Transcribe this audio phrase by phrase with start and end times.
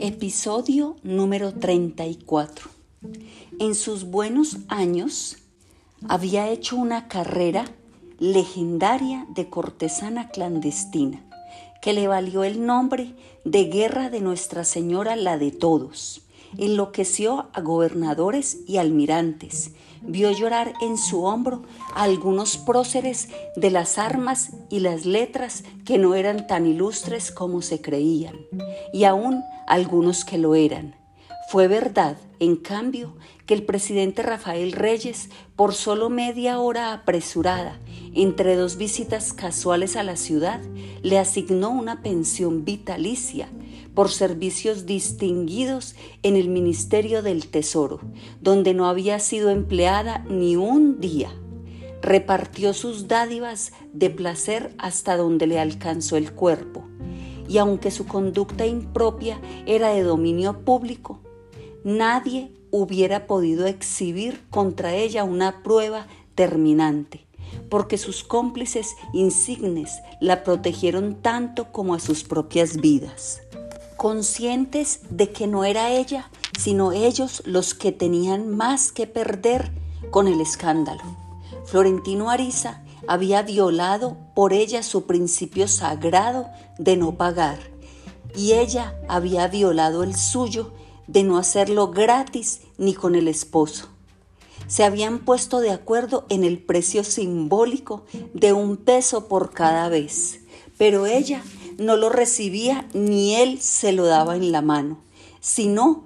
[0.00, 2.70] Episodio número 34.
[3.58, 5.38] En sus buenos años
[6.08, 7.64] había hecho una carrera
[8.20, 11.24] legendaria de cortesana clandestina
[11.82, 16.22] que le valió el nombre de Guerra de Nuestra Señora la de Todos.
[16.56, 21.62] Enloqueció a gobernadores y almirantes, vio llorar en su hombro
[21.94, 27.60] a algunos próceres de las armas y las letras que no eran tan ilustres como
[27.60, 28.36] se creían,
[28.92, 30.96] y aún algunos que lo eran.
[31.50, 37.78] Fue verdad, en cambio, que el presidente Rafael Reyes, por solo media hora apresurada,
[38.14, 40.60] entre dos visitas casuales a la ciudad,
[41.02, 43.48] le asignó una pensión vitalicia
[43.98, 47.98] por servicios distinguidos en el Ministerio del Tesoro,
[48.40, 51.32] donde no había sido empleada ni un día.
[52.00, 56.84] Repartió sus dádivas de placer hasta donde le alcanzó el cuerpo,
[57.48, 61.18] y aunque su conducta impropia era de dominio público,
[61.82, 67.26] nadie hubiera podido exhibir contra ella una prueba terminante,
[67.68, 73.40] porque sus cómplices insignes la protegieron tanto como a sus propias vidas
[73.98, 79.72] conscientes de que no era ella, sino ellos los que tenían más que perder
[80.10, 81.02] con el escándalo.
[81.66, 86.46] Florentino Ariza había violado por ella su principio sagrado
[86.78, 87.58] de no pagar
[88.36, 90.72] y ella había violado el suyo
[91.08, 93.88] de no hacerlo gratis ni con el esposo.
[94.68, 100.40] Se habían puesto de acuerdo en el precio simbólico de un peso por cada vez,
[100.76, 101.42] pero ella
[101.78, 104.98] no lo recibía ni él se lo daba en la mano,
[105.40, 106.04] sino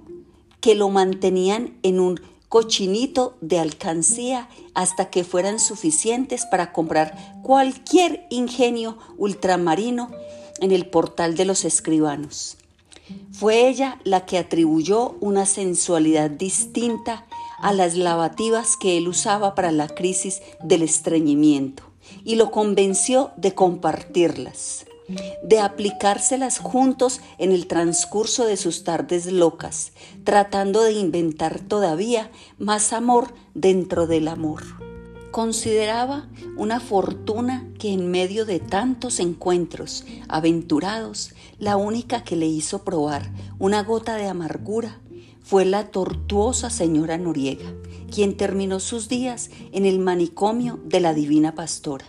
[0.61, 8.27] que lo mantenían en un cochinito de alcancía hasta que fueran suficientes para comprar cualquier
[8.29, 10.11] ingenio ultramarino
[10.59, 12.57] en el portal de los escribanos.
[13.31, 17.25] Fue ella la que atribuyó una sensualidad distinta
[17.59, 21.83] a las lavativas que él usaba para la crisis del estreñimiento
[22.23, 24.85] y lo convenció de compartirlas
[25.43, 29.91] de aplicárselas juntos en el transcurso de sus tardes locas,
[30.23, 34.63] tratando de inventar todavía más amor dentro del amor.
[35.31, 42.83] Consideraba una fortuna que en medio de tantos encuentros aventurados, la única que le hizo
[42.83, 44.99] probar una gota de amargura
[45.41, 47.73] fue la tortuosa señora Noriega,
[48.13, 52.05] quien terminó sus días en el manicomio de la Divina Pastora,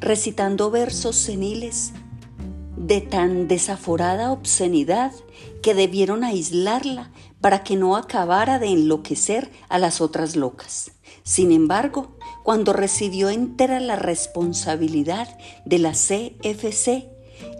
[0.00, 1.92] recitando versos seniles
[2.76, 5.12] de tan desaforada obscenidad
[5.62, 10.92] que debieron aislarla para que no acabara de enloquecer a las otras locas.
[11.22, 15.28] Sin embargo, cuando recibió entera la responsabilidad
[15.64, 17.08] de la CFC,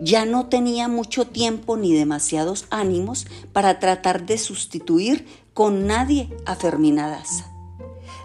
[0.00, 6.54] ya no tenía mucho tiempo ni demasiados ánimos para tratar de sustituir con nadie a
[6.54, 7.54] Fermina Daza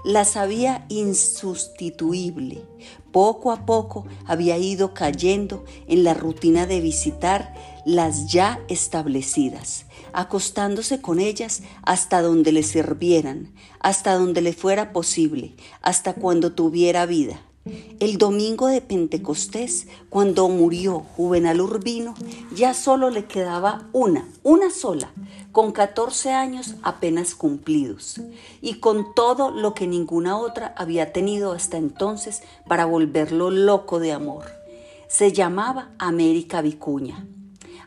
[0.03, 2.66] la sabía insustituible.
[3.11, 7.53] Poco a poco había ido cayendo en la rutina de visitar
[7.85, 15.55] las ya establecidas, acostándose con ellas hasta donde le sirvieran, hasta donde le fuera posible,
[15.81, 17.41] hasta cuando tuviera vida.
[18.00, 22.13] El domingo de Pentecostés, cuando murió Juvenal Urbino,
[22.56, 25.12] ya solo le quedaba una, una sola,
[25.52, 28.22] con 14 años apenas cumplidos,
[28.62, 34.13] y con todo lo que ninguna otra había tenido hasta entonces para volverlo loco de
[34.13, 34.46] amor.
[35.07, 37.25] Se llamaba América Vicuña.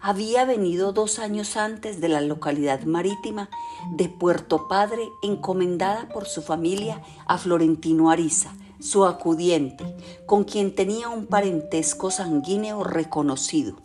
[0.04, 3.48] Había venido dos años antes de la localidad marítima
[3.92, 9.84] de Puerto Padre, encomendada por su familia a Florentino Ariza, su acudiente,
[10.26, 13.76] con quien tenía un parentesco sanguíneo reconocido.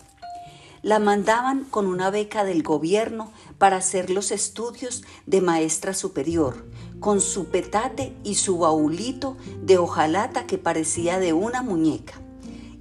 [0.81, 6.66] La mandaban con una beca del gobierno para hacer los estudios de maestra superior,
[7.00, 12.14] con su petate y su baulito de hojalata que parecía de una muñeca.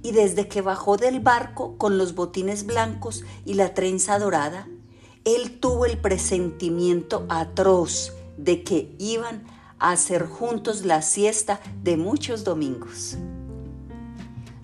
[0.03, 4.67] Y desde que bajó del barco con los botines blancos y la trenza dorada,
[5.25, 9.43] él tuvo el presentimiento atroz de que iban
[9.79, 13.17] a hacer juntos la siesta de muchos domingos.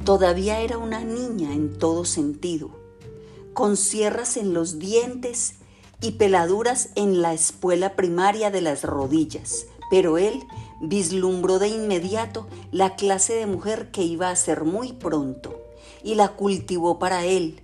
[0.06, 2.72] Todavía era una niña en todo sentido,
[3.54, 5.56] con sierras en los dientes
[6.02, 10.44] y peladuras en la espuela primaria de las rodillas, pero él
[10.82, 15.58] vislumbró de inmediato la clase de mujer que iba a ser muy pronto
[16.04, 17.62] y la cultivó para él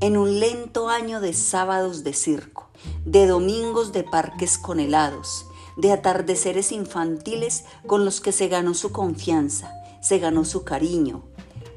[0.00, 2.68] en un lento año de sábados de circo,
[3.04, 5.46] de domingos de parques con helados,
[5.76, 11.24] de atardeceres infantiles con los que se ganó su confianza, se ganó su cariño.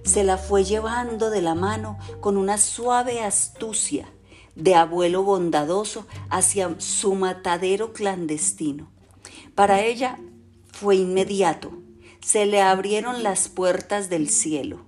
[0.04, 4.10] Se la fue llevando de la mano con una suave astucia,
[4.56, 8.90] de abuelo bondadoso hacia su matadero clandestino.
[9.56, 10.20] Para ella
[10.72, 11.72] fue inmediato.
[12.22, 14.80] Se le abrieron las puertas del cielo.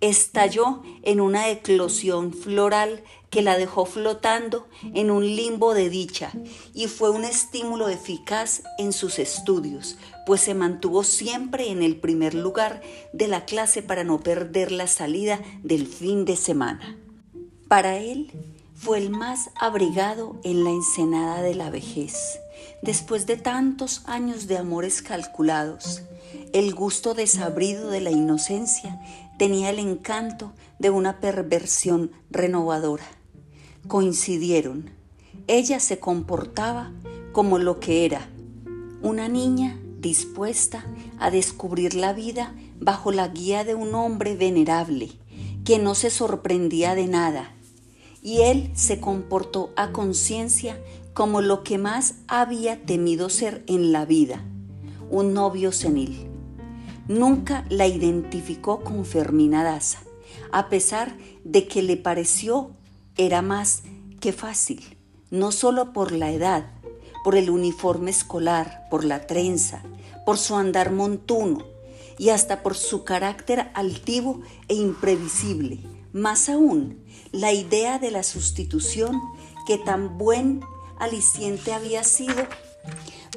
[0.00, 3.02] Estalló en una eclosión floral
[3.34, 6.30] que la dejó flotando en un limbo de dicha
[6.72, 12.34] y fue un estímulo eficaz en sus estudios, pues se mantuvo siempre en el primer
[12.34, 12.80] lugar
[13.12, 16.96] de la clase para no perder la salida del fin de semana.
[17.66, 18.30] Para él
[18.76, 22.38] fue el más abrigado en la ensenada de la vejez.
[22.82, 26.02] Después de tantos años de amores calculados,
[26.52, 29.00] el gusto desabrido de la inocencia
[29.40, 33.04] tenía el encanto de una perversión renovadora
[33.86, 34.90] coincidieron.
[35.46, 36.92] Ella se comportaba
[37.32, 38.28] como lo que era,
[39.02, 40.84] una niña dispuesta
[41.18, 45.12] a descubrir la vida bajo la guía de un hombre venerable,
[45.64, 47.52] que no se sorprendía de nada,
[48.22, 50.78] y él se comportó a conciencia
[51.12, 54.42] como lo que más había temido ser en la vida,
[55.10, 56.26] un novio senil.
[57.08, 60.00] Nunca la identificó con Fermina Daza,
[60.52, 62.70] a pesar de que le pareció
[63.16, 63.82] era más
[64.20, 64.96] que fácil,
[65.30, 66.70] no solo por la edad,
[67.22, 69.82] por el uniforme escolar, por la trenza,
[70.26, 71.64] por su andar montuno
[72.18, 75.80] y hasta por su carácter altivo e imprevisible.
[76.12, 79.20] Más aún, la idea de la sustitución
[79.66, 80.60] que tan buen
[80.98, 82.46] aliciente había sido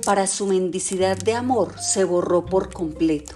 [0.05, 3.35] para su mendicidad de amor se borró por completo.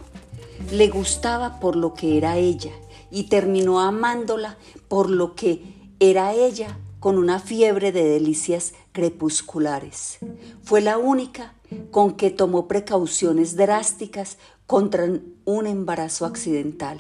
[0.72, 2.72] Le gustaba por lo que era ella
[3.10, 5.71] y terminó amándola por lo que
[6.02, 10.18] era ella con una fiebre de delicias crepusculares.
[10.64, 11.54] Fue la única
[11.92, 15.08] con que tomó precauciones drásticas contra
[15.46, 17.00] un embarazo accidental.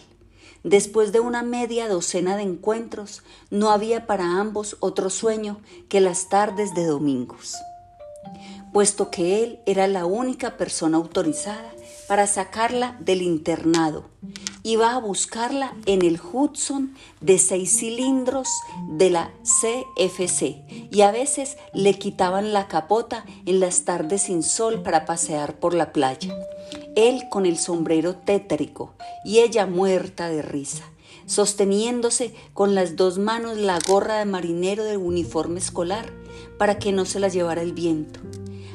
[0.64, 5.60] Después de una media docena de encuentros, no había para ambos otro sueño
[5.90, 7.56] que las tardes de domingos.
[8.72, 11.74] Puesto que él era la única persona autorizada
[12.12, 14.04] para sacarla del internado
[14.64, 18.50] iba a buscarla en el Hudson de seis cilindros
[18.90, 20.62] de la CFC
[20.92, 25.74] y a veces le quitaban la capota en las tardes sin sol para pasear por
[25.74, 26.36] la playa.
[26.98, 28.92] Él con el sombrero tétrico
[29.24, 30.84] y ella muerta de risa,
[31.28, 36.12] sosteniéndose con las dos manos la gorra de marinero del uniforme escolar
[36.58, 38.20] para que no se la llevara el viento.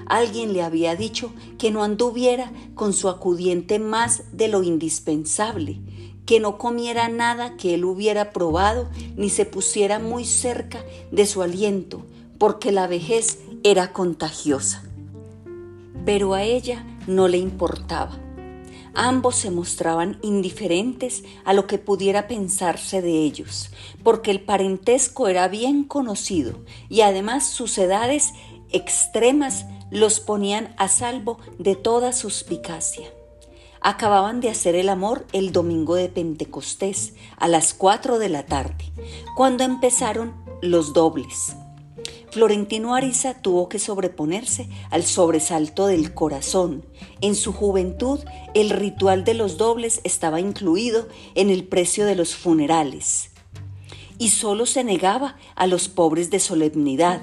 [0.06, 5.81] Alguien le había dicho que no anduviera con su acudiente más de lo indispensable,
[6.25, 11.43] que no comiera nada que él hubiera probado, ni se pusiera muy cerca de su
[11.43, 12.05] aliento,
[12.38, 14.82] porque la vejez era contagiosa.
[16.05, 18.19] Pero a ella no le importaba.
[18.94, 23.70] Ambos se mostraban indiferentes a lo que pudiera pensarse de ellos,
[24.03, 28.32] porque el parentesco era bien conocido y además sus edades
[28.70, 33.08] extremas los ponían a salvo de toda suspicacia.
[33.81, 38.93] Acababan de hacer el amor el domingo de Pentecostés a las 4 de la tarde,
[39.34, 41.56] cuando empezaron los dobles.
[42.31, 46.84] Florentino Ariza tuvo que sobreponerse al sobresalto del corazón.
[47.22, 48.20] En su juventud,
[48.52, 53.31] el ritual de los dobles estaba incluido en el precio de los funerales
[54.19, 57.22] y solo se negaba a los pobres de solemnidad.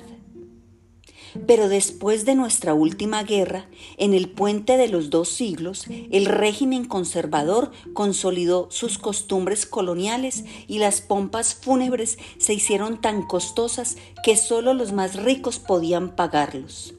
[1.47, 6.85] Pero después de nuestra última guerra, en el puente de los dos siglos, el régimen
[6.85, 14.73] conservador consolidó sus costumbres coloniales y las pompas fúnebres se hicieron tan costosas que solo
[14.73, 16.93] los más ricos podían pagarlos.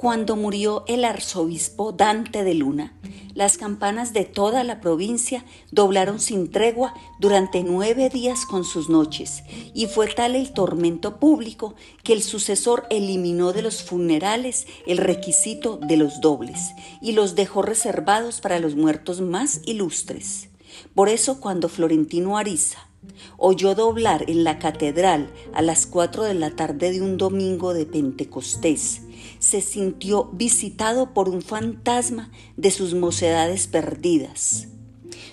[0.00, 2.94] Cuando murió el arzobispo Dante de Luna,
[3.34, 9.42] las campanas de toda la provincia doblaron sin tregua durante nueve días con sus noches,
[9.74, 15.76] y fue tal el tormento público que el sucesor eliminó de los funerales el requisito
[15.76, 16.70] de los dobles
[17.02, 20.48] y los dejó reservados para los muertos más ilustres.
[20.94, 22.88] Por eso cuando Florentino Ariza
[23.36, 27.84] oyó doblar en la catedral a las cuatro de la tarde de un domingo de
[27.84, 29.02] Pentecostés,
[29.40, 34.68] se sintió visitado por un fantasma de sus mocedades perdidas.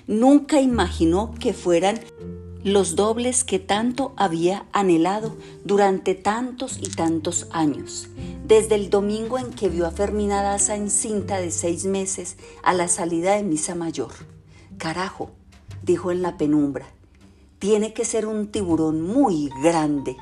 [0.08, 2.00] Nunca imaginó que fueran
[2.64, 8.10] los dobles que tanto había anhelado durante tantos y tantos años,
[8.46, 12.88] desde el domingo en que vio a Fermina Daza encinta de seis meses a la
[12.88, 14.12] salida de misa mayor.
[14.78, 15.32] Carajo,
[15.84, 16.88] dijo en la penumbra,
[17.60, 20.16] tiene que ser un tiburón muy grande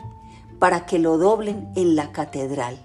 [0.60, 2.85] para que lo doblen en la catedral.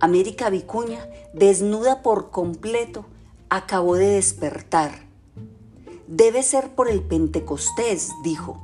[0.00, 3.06] América Vicuña, desnuda por completo,
[3.48, 5.06] acabó de despertar.
[6.06, 8.60] Debe ser por el Pentecostés, dijo,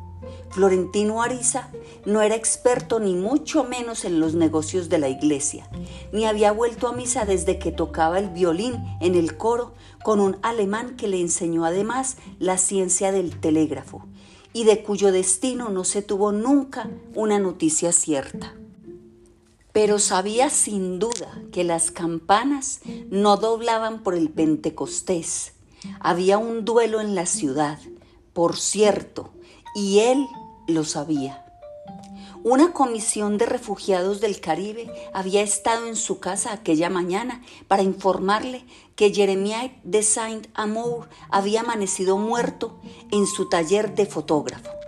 [0.50, 1.68] Florentino Ariza
[2.04, 5.68] no era experto ni mucho menos en los negocios de la iglesia,
[6.12, 10.38] ni había vuelto a misa desde que tocaba el violín en el coro con un
[10.42, 14.04] alemán que le enseñó además la ciencia del telégrafo
[14.52, 18.54] y de cuyo destino no se tuvo nunca una noticia cierta.
[19.72, 25.52] Pero sabía sin duda que las campanas no doblaban por el Pentecostés.
[26.00, 27.78] Había un duelo en la ciudad,
[28.32, 29.30] por cierto,
[29.74, 30.26] y él
[30.66, 31.44] lo sabía.
[32.42, 38.64] Una comisión de refugiados del Caribe había estado en su casa aquella mañana para informarle
[38.96, 44.79] que Jeremiah de Saint-Amour había amanecido muerto en su taller de fotógrafo.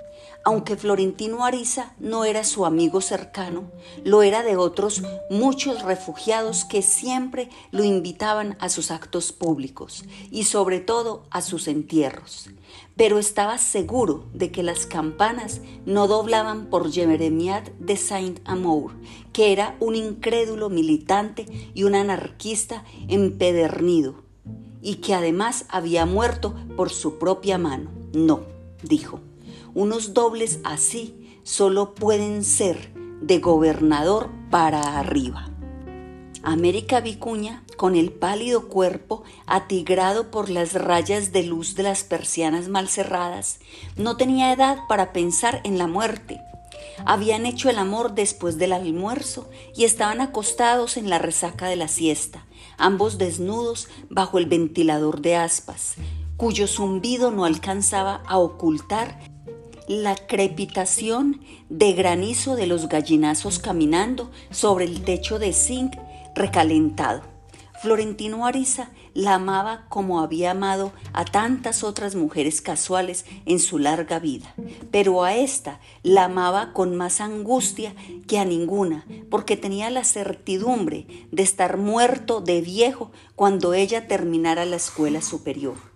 [0.44, 3.70] Aunque Florentino Ariza no era su amigo cercano,
[4.04, 10.44] lo era de otros muchos refugiados que siempre lo invitaban a sus actos públicos y
[10.44, 12.50] sobre todo a sus entierros.
[12.96, 18.94] Pero estaba seguro de que las campanas no doblaban por Jeremiat de Saint-Amour,
[19.32, 24.16] que era un incrédulo militante y un anarquista empedernido,
[24.82, 27.90] y que además había muerto por su propia mano.
[28.12, 28.40] No,
[28.82, 29.20] dijo
[29.74, 35.48] unos dobles así solo pueden ser de gobernador para arriba.
[36.42, 42.68] América Vicuña, con el pálido cuerpo atigrado por las rayas de luz de las persianas
[42.68, 43.60] mal cerradas,
[43.96, 46.40] no tenía edad para pensar en la muerte.
[47.06, 51.88] Habían hecho el amor después del almuerzo y estaban acostados en la resaca de la
[51.88, 52.44] siesta,
[52.76, 55.94] ambos desnudos bajo el ventilador de aspas,
[56.36, 59.31] cuyo zumbido no alcanzaba a ocultar
[59.88, 65.94] la crepitación de granizo de los gallinazos caminando sobre el techo de zinc
[66.34, 67.22] recalentado.
[67.82, 74.20] Florentino Ariza la amaba como había amado a tantas otras mujeres casuales en su larga
[74.20, 74.54] vida,
[74.92, 77.96] pero a esta la amaba con más angustia
[78.28, 84.64] que a ninguna, porque tenía la certidumbre de estar muerto de viejo cuando ella terminara
[84.64, 85.91] la escuela superior.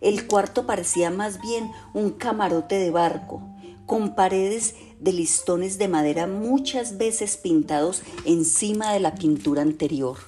[0.00, 3.42] El cuarto parecía más bien un camarote de barco,
[3.86, 10.18] con paredes de listones de madera muchas veces pintados encima de la pintura anterior,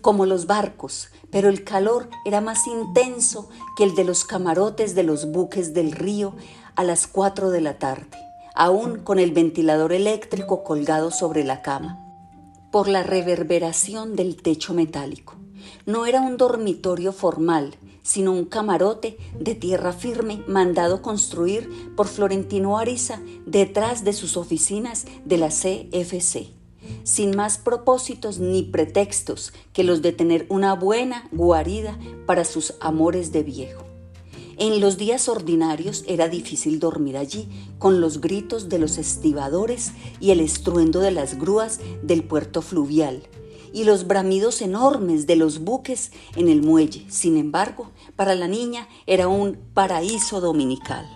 [0.00, 5.04] como los barcos, pero el calor era más intenso que el de los camarotes de
[5.04, 6.34] los buques del río
[6.74, 8.18] a las cuatro de la tarde,
[8.54, 12.02] aún con el ventilador eléctrico colgado sobre la cama,
[12.70, 15.36] por la reverberación del techo metálico.
[15.84, 22.78] No era un dormitorio formal, sino un camarote de tierra firme mandado construir por Florentino
[22.78, 26.52] Ariza detrás de sus oficinas de la CFC,
[27.02, 33.32] sin más propósitos ni pretextos que los de tener una buena guarida para sus amores
[33.32, 33.82] de viejo.
[34.56, 37.48] En los días ordinarios era difícil dormir allí,
[37.78, 43.24] con los gritos de los estibadores y el estruendo de las grúas del puerto fluvial,
[43.72, 47.04] y los bramidos enormes de los buques en el muelle.
[47.08, 51.06] Sin embargo, para la niña era un paraíso dominical.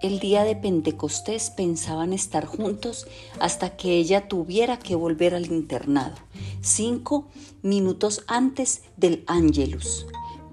[0.00, 3.08] El día de Pentecostés pensaban estar juntos
[3.40, 6.14] hasta que ella tuviera que volver al internado,
[6.60, 7.26] cinco
[7.62, 10.06] minutos antes del Angelus.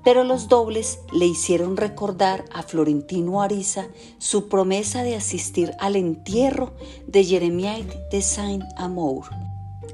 [0.04, 6.74] Pero los dobles le hicieron recordar a Florentino Ariza su promesa de asistir al entierro
[7.06, 9.26] de Jeremiah de Saint-Amour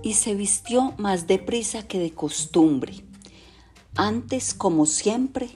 [0.03, 3.03] y se vistió más deprisa que de costumbre.
[3.95, 5.49] Antes, como siempre,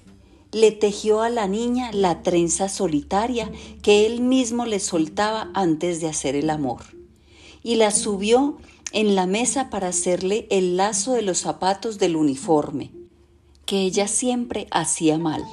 [0.52, 3.52] le tejió a la niña la trenza solitaria
[3.82, 6.84] que él mismo le soltaba antes de hacer el amor,
[7.64, 8.58] y la subió
[8.92, 12.92] en la mesa para hacerle el lazo de los zapatos del uniforme,
[13.66, 15.44] que ella siempre hacía mal.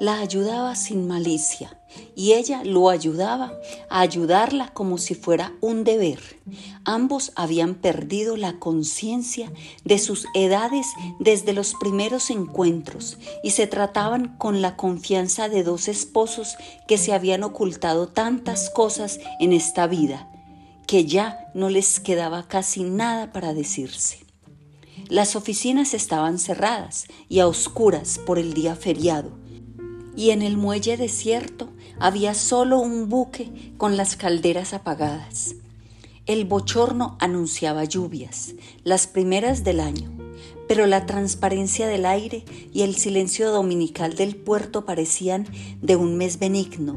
[0.00, 1.76] La ayudaba sin malicia,
[2.14, 3.52] y ella lo ayudaba
[3.90, 6.20] a ayudarla como si fuera un deber.
[6.84, 9.52] Ambos habían perdido la conciencia
[9.84, 10.86] de sus edades
[11.18, 17.12] desde los primeros encuentros y se trataban con la confianza de dos esposos que se
[17.12, 20.30] habían ocultado tantas cosas en esta vida
[20.88, 24.20] que ya no les quedaba casi nada para decirse.
[25.08, 29.30] Las oficinas estaban cerradas y a oscuras por el día feriado,
[30.18, 31.68] y en el muelle desierto
[32.00, 35.54] había solo un buque con las calderas apagadas.
[36.26, 40.10] El bochorno anunciaba lluvias, las primeras del año,
[40.66, 45.46] pero la transparencia del aire y el silencio dominical del puerto parecían
[45.82, 46.96] de un mes benigno.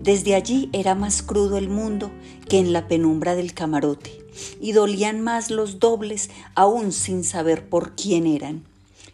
[0.00, 2.10] Desde allí era más crudo el mundo
[2.48, 4.24] que en la penumbra del camarote,
[4.62, 8.71] y dolían más los dobles aún sin saber por quién eran.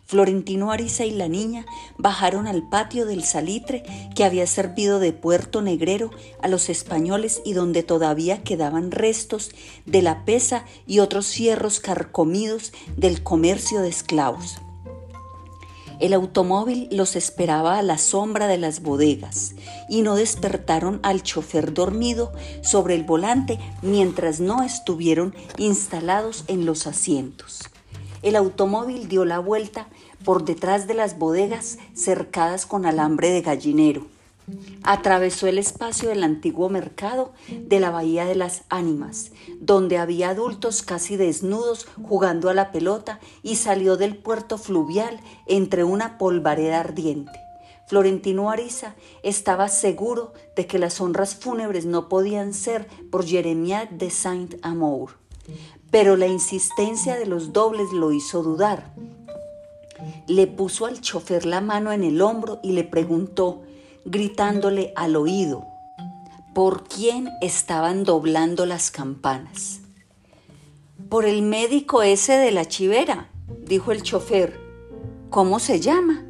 [0.08, 1.66] Florentino Ariza y la niña
[1.98, 3.82] bajaron al patio del salitre
[4.16, 6.10] que había servido de puerto negrero
[6.40, 9.50] a los españoles y donde todavía quedaban restos
[9.84, 14.56] de la pesa y otros cierros carcomidos del comercio de esclavos.
[16.00, 19.56] El automóvil los esperaba a la sombra de las bodegas
[19.90, 26.86] y no despertaron al chofer dormido sobre el volante mientras no estuvieron instalados en los
[26.86, 27.60] asientos.
[28.22, 29.86] El automóvil dio la vuelta
[30.28, 34.08] por detrás de las bodegas cercadas con alambre de gallinero.
[34.82, 40.82] Atravesó el espacio del antiguo mercado de la Bahía de las Ánimas, donde había adultos
[40.82, 47.32] casi desnudos jugando a la pelota y salió del puerto fluvial entre una polvareda ardiente.
[47.86, 54.10] Florentino Ariza estaba seguro de que las honras fúnebres no podían ser por Jeremiah de
[54.10, 55.12] Saint-Amour,
[55.90, 58.92] pero la insistencia de los dobles lo hizo dudar.
[60.26, 63.62] Le puso al chofer la mano en el hombro y le preguntó,
[64.04, 65.66] gritándole al oído,
[66.54, 69.80] ¿por quién estaban doblando las campanas?
[71.08, 73.30] Por el médico ese de la chivera,
[73.64, 74.60] dijo el chofer.
[75.30, 76.24] ¿Cómo se llama?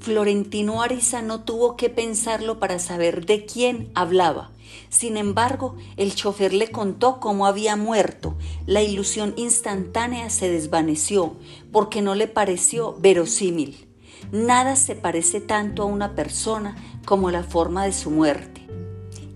[0.00, 4.50] Florentino Ariza no tuvo que pensarlo para saber de quién hablaba.
[4.88, 8.34] Sin embargo, el chofer le contó cómo había muerto.
[8.66, 11.36] La ilusión instantánea se desvaneció
[11.72, 13.88] porque no le pareció verosímil.
[14.30, 18.66] Nada se parece tanto a una persona como la forma de su muerte.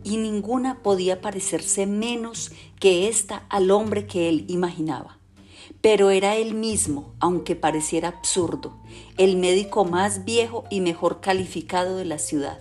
[0.05, 5.19] Y ninguna podía parecerse menos que ésta al hombre que él imaginaba.
[5.81, 8.76] Pero era él mismo, aunque pareciera absurdo,
[9.19, 12.61] el médico más viejo y mejor calificado de la ciudad,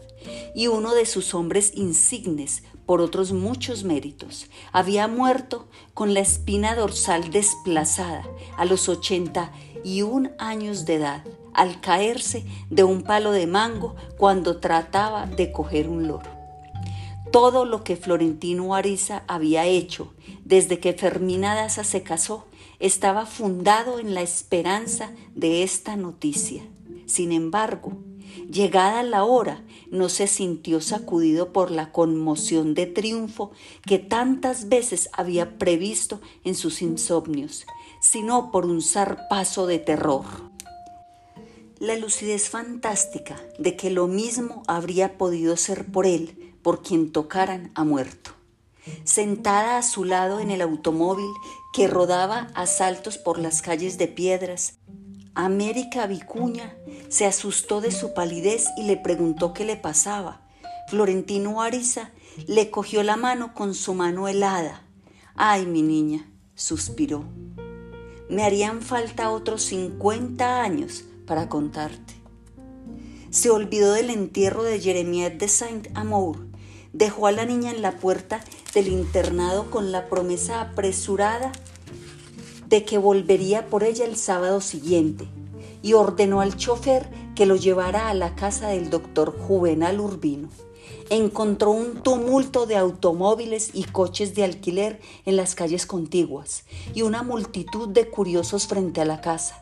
[0.53, 4.47] y uno de sus hombres insignes por otros muchos méritos.
[4.71, 8.23] Había muerto con la espina dorsal desplazada
[8.57, 15.25] a los 81 años de edad, al caerse de un palo de mango cuando trataba
[15.25, 16.29] de coger un loro.
[17.31, 20.13] Todo lo que Florentino Ariza había hecho
[20.43, 22.45] desde que Fermina Daza se casó
[22.79, 26.63] estaba fundado en la esperanza de esta noticia.
[27.07, 27.93] Sin embargo,
[28.49, 33.51] llegada la hora, no se sintió sacudido por la conmoción de triunfo
[33.85, 37.65] que tantas veces había previsto en sus insomnios,
[37.99, 40.25] sino por un zarpazo de terror.
[41.79, 47.71] La lucidez fantástica de que lo mismo habría podido ser por él, por quien tocaran
[47.75, 48.31] a muerto.
[49.03, 51.29] Sentada a su lado en el automóvil
[51.73, 54.77] que rodaba a saltos por las calles de piedras,
[55.35, 56.73] América Vicuña
[57.09, 60.41] se asustó de su palidez y le preguntó qué le pasaba.
[60.87, 62.11] Florentino Ariza
[62.47, 64.83] le cogió la mano con su mano helada.
[65.35, 67.25] Ay, mi niña, suspiró.
[68.29, 72.13] Me harían falta otros 50 años para contarte.
[73.29, 76.47] Se olvidó del entierro de Jeremiah de Saint-Amour.
[76.93, 78.39] Dejó a la niña en la puerta
[78.73, 81.51] del internado con la promesa apresurada
[82.67, 85.27] de que volvería por ella el sábado siguiente
[85.81, 90.49] y ordenó al chofer que lo llevara a la casa del doctor Juvenal Urbino.
[91.09, 96.63] Encontró un tumulto de automóviles y coches de alquiler en las calles contiguas
[96.95, 99.61] y una multitud de curiosos frente a la casa.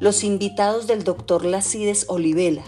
[0.00, 2.64] Los invitados del doctor Lacides Olivela,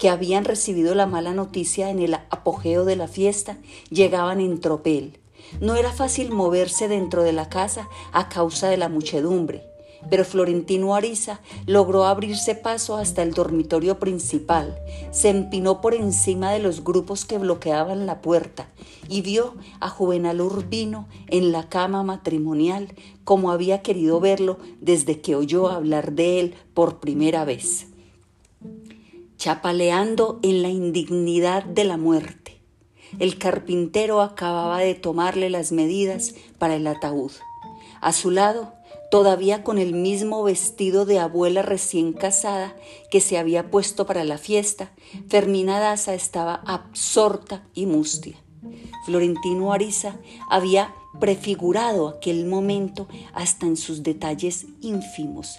[0.00, 3.58] que habían recibido la mala noticia en el apogeo de la fiesta,
[3.90, 5.20] llegaban en tropel.
[5.60, 9.70] No era fácil moverse dentro de la casa a causa de la muchedumbre,
[10.08, 14.78] pero Florentino Ariza logró abrirse paso hasta el dormitorio principal,
[15.10, 18.68] se empinó por encima de los grupos que bloqueaban la puerta
[19.08, 25.36] y vio a Juvenal Urbino en la cama matrimonial como había querido verlo desde que
[25.36, 27.88] oyó hablar de él por primera vez.
[29.36, 32.49] Chapaleando en la indignidad de la muerte,
[33.18, 37.32] el carpintero acababa de tomarle las medidas para el ataúd.
[38.00, 38.72] A su lado,
[39.10, 42.76] todavía con el mismo vestido de abuela recién casada
[43.10, 44.92] que se había puesto para la fiesta,
[45.28, 48.36] Fermina Daza estaba absorta y mustia.
[49.04, 50.18] Florentino Ariza
[50.48, 55.58] había prefigurado aquel momento hasta en sus detalles ínfimos,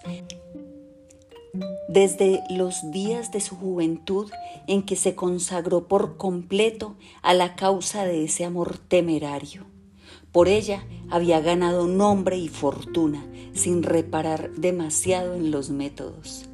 [1.87, 4.31] desde los días de su juventud
[4.67, 9.65] en que se consagró por completo a la causa de ese amor temerario.
[10.31, 16.45] Por ella había ganado nombre y fortuna sin reparar demasiado en los métodos.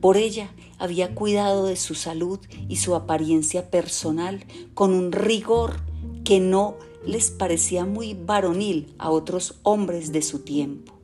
[0.00, 5.80] Por ella había cuidado de su salud y su apariencia personal con un rigor
[6.24, 6.74] que no
[7.06, 10.99] les parecía muy varonil a otros hombres de su tiempo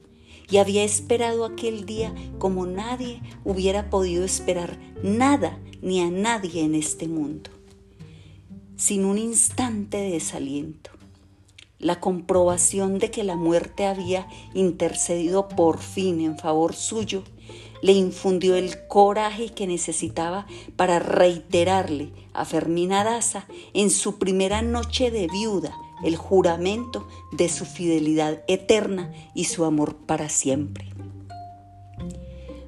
[0.51, 6.75] y había esperado aquel día como nadie hubiera podido esperar nada ni a nadie en
[6.75, 7.51] este mundo.
[8.77, 10.91] Sin un instante de desaliento,
[11.79, 17.23] la comprobación de que la muerte había intercedido por fin en favor suyo
[17.83, 25.11] le infundió el coraje que necesitaba para reiterarle a Fermina Daza en su primera noche
[25.11, 30.87] de viuda el juramento de su fidelidad eterna y su amor para siempre.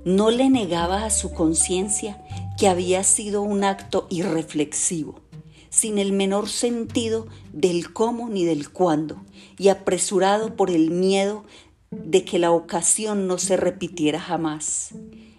[0.05, 2.25] No le negaba a su conciencia
[2.59, 5.21] que había sido un acto irreflexivo,
[5.71, 9.23] sin el menor sentido del cómo ni del cuándo,
[9.59, 11.45] y apresurado por el miedo
[11.91, 14.95] de que la ocasión no se repitiera jamás.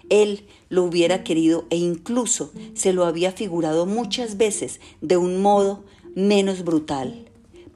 [0.10, 5.84] Él lo hubiera querido e incluso se lo había figurado muchas veces de un modo
[6.15, 7.29] menos brutal.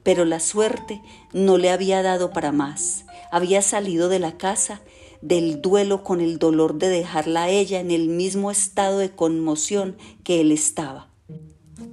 [0.04, 3.04] Pero la suerte no le había dado para más.
[3.32, 4.80] Había salido de la casa
[5.20, 9.96] del duelo con el dolor de dejarla a ella en el mismo estado de conmoción
[10.22, 11.08] que él estaba.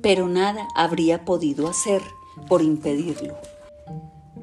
[0.04, 2.04] Pero nada habría podido hacer
[2.48, 3.36] por impedirlo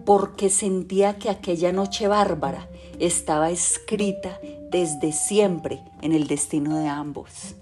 [0.08, 2.66] porque sentía que aquella noche bárbara
[2.98, 7.56] estaba escrita desde siempre en el destino de ambos.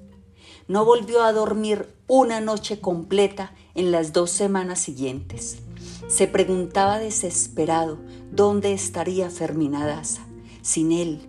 [0.69, 5.59] No volvió a dormir una noche completa en las dos semanas siguientes.
[6.09, 7.99] Se preguntaba desesperado
[8.31, 10.27] dónde estaría Fermina Daza,
[10.62, 11.21] sin él,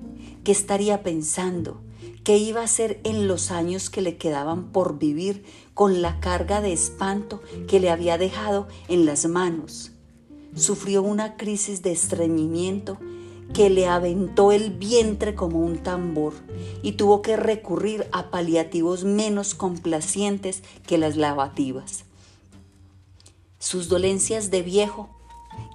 [0.44, 1.82] qué estaría pensando,
[2.24, 6.62] qué iba a hacer en los años que le quedaban por vivir con la carga
[6.62, 9.92] de espanto que le había dejado en las manos
[10.58, 12.98] sufrió una crisis de estreñimiento
[13.54, 16.34] que le aventó el vientre como un tambor
[16.82, 22.07] y tuvo que recurrir a paliativos menos complacientes que las lavativas.
[23.60, 25.10] Sus dolencias de viejo,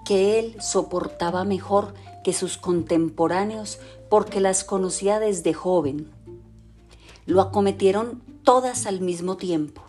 [0.04, 6.10] que él soportaba mejor que sus contemporáneos porque las conocía desde joven,
[7.26, 9.82] lo acometieron todas al mismo tiempo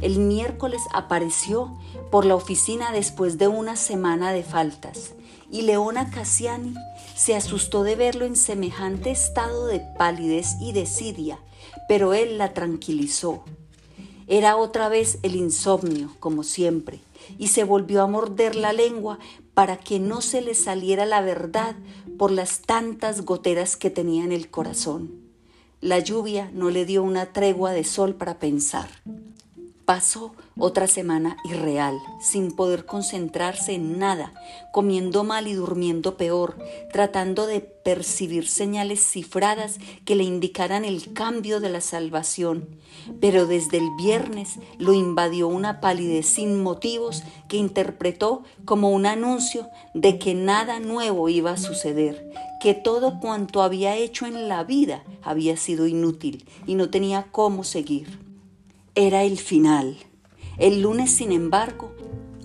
[0.00, 1.76] el miércoles apareció
[2.10, 5.12] por la oficina después de una semana de faltas
[5.50, 6.74] y Leona Cassiani
[7.14, 11.38] se asustó de verlo en semejante estado de palidez y desidia,
[11.86, 13.44] pero él la tranquilizó.
[14.32, 17.00] Era otra vez el insomnio, como siempre,
[17.36, 19.18] y se volvió a morder la lengua
[19.54, 21.74] para que no se le saliera la verdad
[22.16, 25.10] por las tantas goteras que tenía en el corazón.
[25.80, 28.88] La lluvia no le dio una tregua de sol para pensar.
[29.90, 34.32] Pasó otra semana irreal, sin poder concentrarse en nada,
[34.70, 36.56] comiendo mal y durmiendo peor,
[36.92, 42.68] tratando de percibir señales cifradas que le indicaran el cambio de la salvación.
[43.20, 49.66] Pero desde el viernes lo invadió una palidez sin motivos que interpretó como un anuncio
[49.92, 52.30] de que nada nuevo iba a suceder,
[52.62, 57.64] que todo cuanto había hecho en la vida había sido inútil y no tenía cómo
[57.64, 58.29] seguir.
[58.96, 59.98] Era el final.
[60.58, 61.94] El lunes, sin embargo,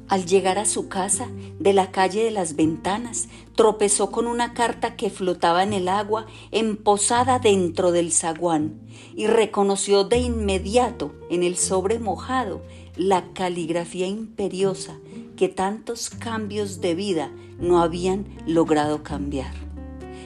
[0.07, 1.27] al llegar a su casa
[1.59, 6.27] de la calle de las ventanas, tropezó con una carta que flotaba en el agua,
[6.51, 8.79] emposada dentro del zaguán,
[9.15, 12.61] y reconoció de inmediato en el sobre mojado
[12.95, 14.99] la caligrafía imperiosa
[15.37, 19.55] que tantos cambios de vida no habían logrado cambiar.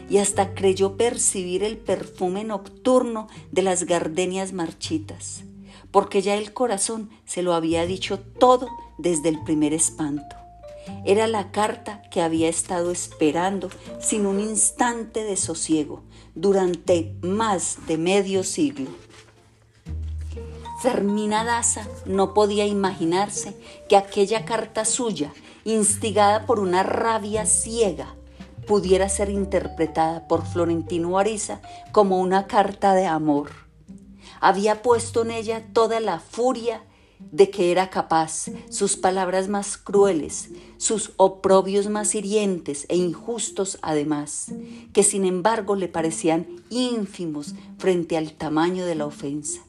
[0.10, 5.46] Y hasta creyó percibir el perfume nocturno de las gardenias marchitas
[5.92, 10.36] porque ya el corazón se lo había dicho todo desde el primer espanto.
[11.06, 16.04] Era la carta que había estado esperando sin un instante de sosiego
[16.36, 18.90] durante más de medio siglo.
[20.82, 23.54] Fermina Daza no podía imaginarse
[23.90, 25.34] que aquella carta suya,
[25.66, 28.16] instigada por una rabia ciega,
[28.66, 31.60] pudiera ser interpretada por Florentino Ariza
[31.92, 33.69] como una carta de amor
[34.40, 36.84] había puesto en ella toda la furia
[37.20, 44.54] de que era capaz, sus palabras más crueles, sus oprobios más hirientes e injustos además,
[44.94, 49.62] que sin embargo le parecían ínfimos frente al tamaño de la ofensa.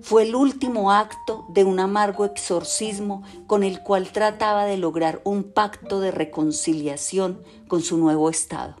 [0.00, 5.42] Fue el último acto de un amargo exorcismo con el cual trataba de lograr un
[5.42, 8.76] pacto de reconciliación con su nuevo estado.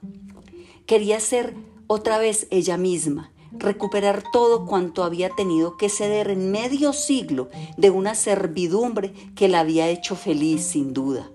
[0.86, 1.54] Quería ser
[1.88, 7.90] otra vez ella misma, recuperar todo cuanto había tenido que ceder en medio siglo de
[7.90, 11.30] una servidumbre que la había hecho feliz sin duda,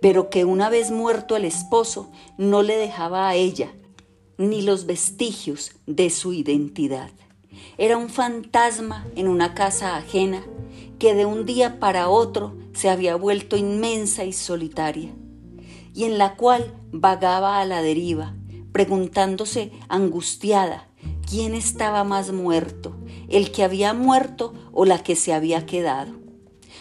[0.00, 3.72] pero que una vez muerto el esposo no le dejaba a ella
[4.36, 7.10] ni los vestigios de su identidad.
[7.78, 10.44] Era un fantasma en una casa ajena
[10.98, 15.14] que de un día para otro se había vuelto inmensa y solitaria,
[15.94, 18.34] y en la cual vagaba a la deriva,
[18.72, 20.88] preguntándose angustiada
[21.28, 22.94] quién estaba más muerto,
[23.28, 26.12] el que había muerto o la que se había quedado.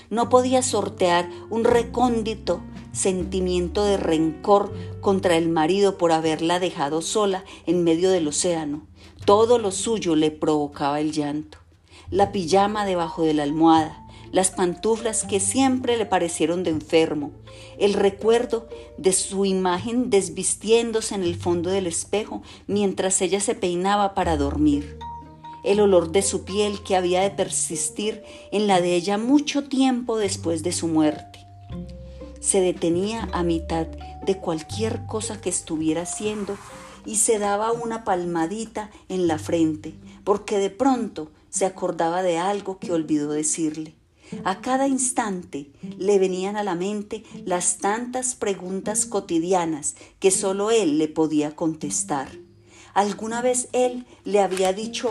[0.10, 7.44] No podía sortear un recóndito sentimiento de rencor contra el marido por haberla dejado sola
[7.66, 8.88] en medio del océano.
[9.26, 11.58] Todo lo suyo le provocaba el llanto.
[12.12, 14.03] La pijama debajo de la almohada,
[14.34, 17.32] las pantuflas que siempre le parecieron de enfermo,
[17.78, 18.67] el recuerdo
[18.98, 24.98] de su imagen desvistiéndose en el fondo del espejo mientras ella se peinaba para dormir,
[25.63, 30.17] el olor de su piel que había de persistir en la de ella mucho tiempo
[30.17, 31.46] después de su muerte.
[32.39, 36.58] Se detenía a mitad de cualquier cosa que estuviera haciendo
[37.06, 39.93] y se daba una palmadita en la frente,
[40.24, 43.93] porque de pronto se acordaba de algo que olvidó decirle.
[44.43, 50.98] A cada instante le venían a la mente las tantas preguntas cotidianas que solo él
[50.98, 52.30] le podía contestar.
[52.93, 55.10] Alguna vez él le había dicho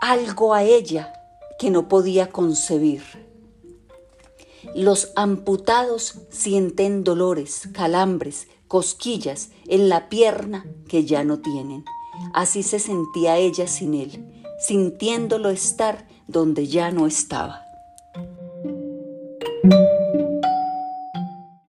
[0.00, 1.12] algo a ella
[1.58, 3.02] que no podía concebir.
[4.74, 11.84] Los amputados sienten dolores, calambres, cosquillas en la pierna que ya no tienen.
[12.32, 17.63] Así se sentía ella sin él, sintiéndolo estar donde ya no estaba.
[19.70, 20.03] Thank you